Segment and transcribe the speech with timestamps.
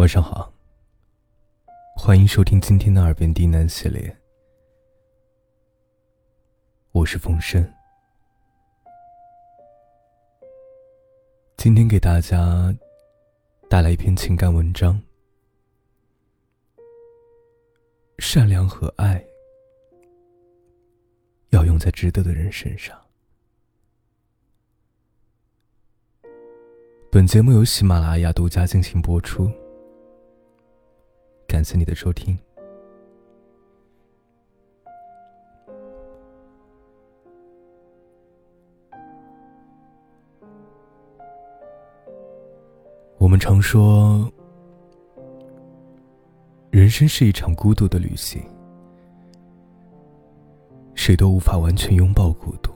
[0.00, 0.50] 晚上好，
[1.94, 4.16] 欢迎收听今天的耳边低喃系列，
[6.92, 7.62] 我是风声。
[11.58, 12.74] 今天给大家
[13.68, 14.98] 带来一篇情感文章，
[18.20, 19.22] 善良和爱
[21.50, 22.98] 要用在值得的人身上。
[27.12, 29.52] 本节目由喜马拉雅独家进行播出。
[31.50, 32.38] 感谢你的收听。
[43.18, 44.32] 我们常说，
[46.70, 48.40] 人生是一场孤独的旅行，
[50.94, 52.70] 谁都无法完全拥抱孤独。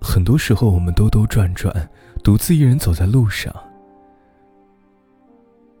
[0.00, 1.90] 很多时候，我们兜兜转转，
[2.22, 3.52] 独自一人走在路上。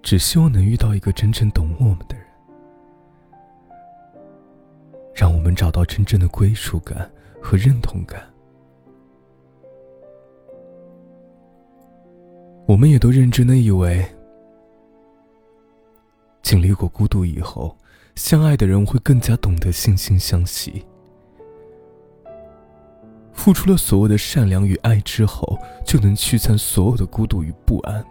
[0.04, 2.26] 只希望能遇到一个真正懂我们的人，
[5.14, 8.22] 让我们找到真正的归属感和认同感。
[12.66, 14.04] 我们也都认真的以为，
[16.42, 17.74] 经历过孤独以后，
[18.14, 20.84] 相爱的人会更加懂得惺惺相惜。
[23.32, 28.04] 付出了所有的善良与爱之后，就能驱散所有的孤独与不安。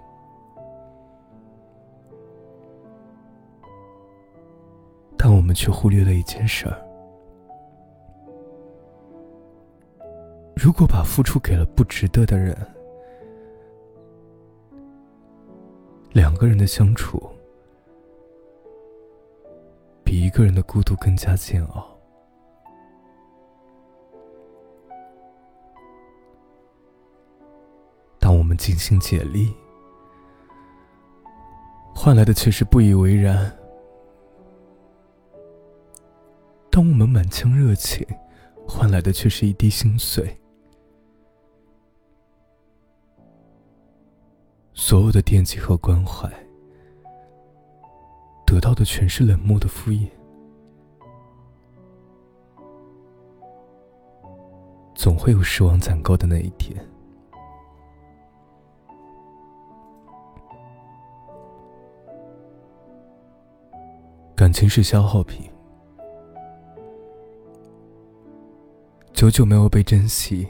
[5.44, 6.82] 我们却忽略了一件事儿：
[10.56, 12.58] 如果把付出给了不值得的人，
[16.14, 17.22] 两个人的相处
[20.02, 21.86] 比一个人的孤独更加煎熬。
[28.18, 29.54] 当我们尽心竭力，
[31.94, 33.54] 换来的却是不以为然。
[36.74, 38.04] 当我们满腔热情，
[38.68, 40.36] 换来的却是一滴心碎。
[44.74, 46.28] 所有的惦记和关怀，
[48.44, 50.10] 得到的全是冷漠的敷衍。
[54.96, 56.76] 总会有失望攒够的那一天。
[64.36, 65.53] 感情是消耗品。
[69.24, 70.46] 久久没有被珍惜，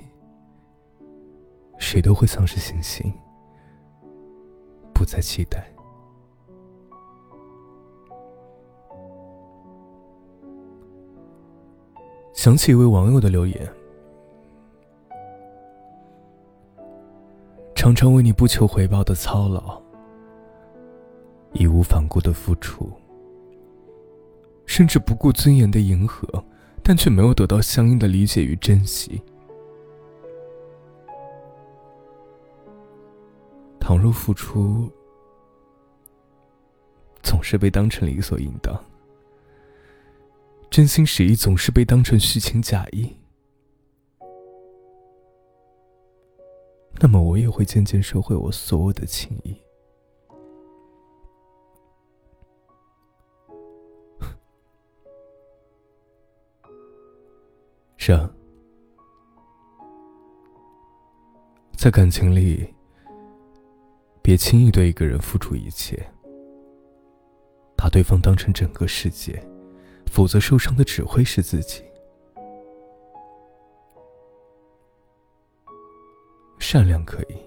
[1.77, 3.13] 谁都会丧失信心，
[4.91, 5.63] 不再期待。
[12.33, 13.71] 想起一位网友的留言：
[17.75, 19.79] 常常为你不求回报的操劳，
[21.51, 22.91] 义无反顾的付出，
[24.65, 26.43] 甚至不顾尊严的迎合。
[26.83, 29.21] 但却没有得到相应的理解与珍惜。
[33.79, 34.91] 倘若付出
[37.21, 38.83] 总是被当成理所应当，
[40.69, 43.15] 真心实意总是被当成虚情假意，
[46.99, 49.62] 那么我也会渐渐收回我所有的情谊。
[58.05, 58.29] 是啊，
[61.71, 62.67] 在感情里，
[64.21, 66.05] 别轻易对一个人付出一切，
[67.77, 69.41] 把对方当成整个世界，
[70.07, 71.81] 否则受伤的只会是自己。
[76.59, 77.37] 善良可以，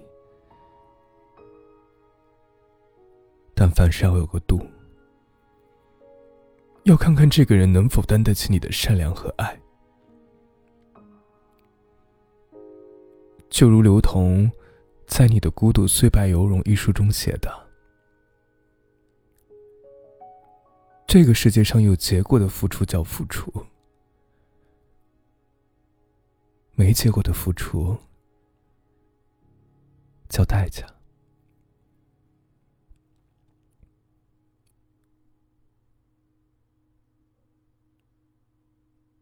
[3.53, 4.59] 但凡事要有个度，
[6.85, 9.55] 要看看这个人能否担得起你的善良和爱。
[13.49, 14.51] 就如刘同
[15.07, 17.67] 在《你的孤独虽败犹荣》一书中写的
[21.07, 23.51] ：“这个世界上有结果的付出叫付出，
[26.75, 27.97] 没结果的付出
[30.29, 30.85] 叫代价。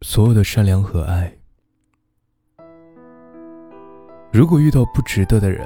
[0.01, 1.39] 所有的善良和爱。”
[4.35, 5.65] 如果遇到不值得的人，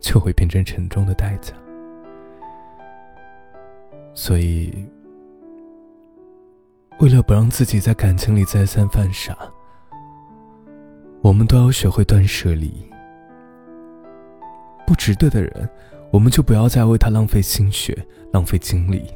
[0.00, 1.54] 就会变成沉重的代价。
[4.12, 4.86] 所以，
[6.98, 9.34] 为了不让自己在感情里再三犯傻，
[11.22, 12.70] 我们都要学会断舍离，
[14.86, 15.70] 不值得的人，
[16.10, 17.96] 我们就不要再为他浪费心血、
[18.30, 19.06] 浪费精力。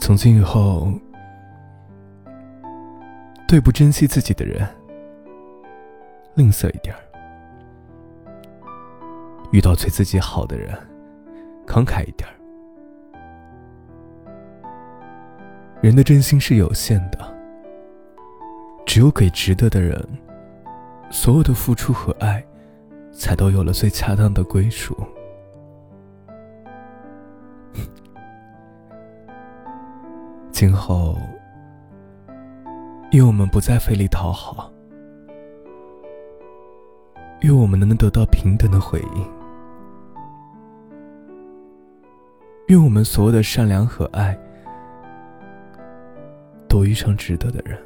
[0.00, 0.92] 从今以后，
[3.50, 4.64] 对不珍惜自己的人，
[6.34, 7.00] 吝啬一点儿；
[9.50, 10.72] 遇到对自己好的人，
[11.66, 12.34] 慷慨一点儿。
[15.82, 17.18] 人的真心是有限的，
[18.86, 20.00] 只有给值得的人，
[21.10, 22.40] 所有的付出和爱，
[23.10, 24.96] 才都有了最恰当的归属。
[30.52, 31.18] 今后，
[33.12, 34.72] 愿我们不再费力讨好，
[37.40, 39.24] 愿我们能得到平等的回应，
[42.68, 44.38] 愿我们所有的善良和爱。
[46.68, 47.76] 都遇上值得的人。